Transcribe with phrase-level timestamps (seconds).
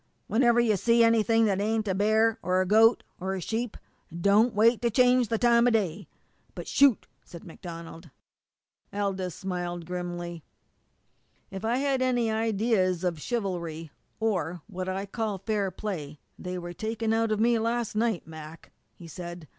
[0.25, 3.77] "Whenever you see anything that ain't a bear, or a goat, or a sheep,
[4.19, 6.07] don't wait to change the time o' day
[6.55, 8.09] but shoot!" said MacDonald.
[8.91, 10.43] Aldous smiled grimly.
[11.51, 16.73] "If I had any ideas of chivalry, or what I call fair play, they were
[16.73, 19.47] taken out of me last night, Mac," he said.